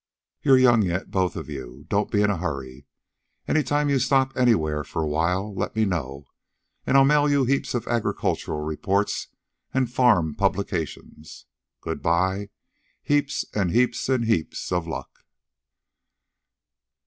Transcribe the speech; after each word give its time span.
You're 0.41 0.57
young 0.57 0.81
yet, 0.81 1.11
both 1.11 1.35
of 1.35 1.47
you. 1.47 1.85
Don't 1.87 2.09
be 2.09 2.23
in 2.23 2.31
a 2.31 2.37
hurry. 2.37 2.87
Any 3.47 3.61
time 3.61 3.87
you 3.87 3.99
stop 3.99 4.35
anywhere 4.35 4.83
for 4.83 5.03
a 5.03 5.07
while, 5.07 5.53
let 5.53 5.75
me 5.75 5.85
know, 5.85 6.25
and 6.87 6.97
I'll 6.97 7.05
mail 7.05 7.29
you 7.29 7.45
heaps 7.45 7.75
of 7.75 7.87
agricultural 7.87 8.61
reports 8.61 9.27
and 9.75 9.93
farm 9.93 10.33
publications. 10.33 11.45
Good 11.81 12.01
bye. 12.01 12.49
Heaps 13.03 13.45
and 13.53 13.69
heaps 13.69 14.09
and 14.09 14.25
heaps 14.25 14.71
of 14.71 14.87
luck." 14.87 15.23